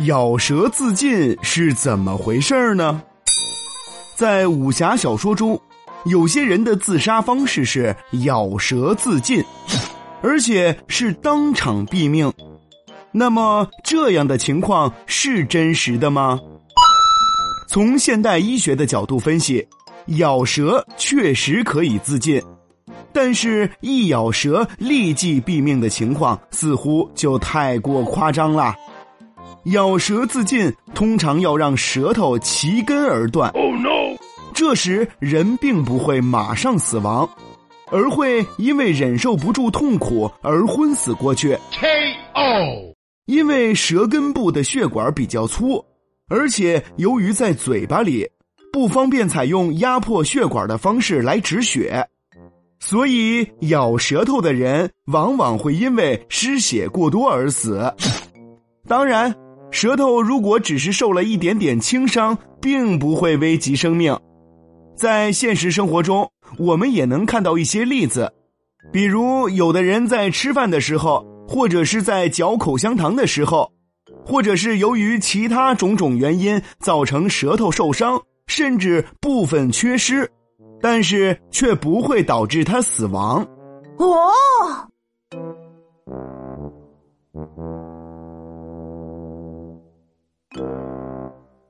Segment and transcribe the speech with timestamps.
[0.00, 3.02] 咬舌自尽是怎么回事呢？
[4.14, 5.58] 在武侠小说中，
[6.04, 9.42] 有些人的自杀方式是咬舌自尽，
[10.20, 12.30] 而且是当场毙命。
[13.10, 16.38] 那么，这样的情况是真实的吗？
[17.66, 19.66] 从现代医学的角度分析，
[20.18, 22.42] 咬舌确实可以自尽。
[23.14, 28.74] 但是，一咬舌立即毙命的情况似乎就太过夸张了。
[29.66, 33.50] 咬舌自尽通常要让舌头齐根而断。
[33.50, 34.16] Oh no！
[34.54, 37.28] 这时人并不会马上死亡，
[37.90, 41.58] 而会因为忍受不住痛苦而昏死过去。
[41.72, 42.94] K.O.
[43.26, 45.84] 因为舌根部的血管比较粗，
[46.28, 48.26] 而且由于在嘴巴里，
[48.72, 52.06] 不方便采用压迫血管的方式来止血。
[52.78, 57.92] 所以，咬舌头的人往往会因为失血过多而死。
[58.86, 59.34] 当然，
[59.70, 64.18] 舌头如果只是受了一点点轻伤，并不会危及生命。
[64.96, 68.32] 在现实生活中，我们也能看到一些例子，
[68.92, 73.70] 比如有的人在吃饭的时候，或者是在嚼口香糖的时候，
[74.24, 80.30] 或者是由于其他种种原因造成舌头受伤，甚至部分缺失。
[80.78, 83.42] 但是却不会导致他死亡。
[83.96, 84.30] 哦。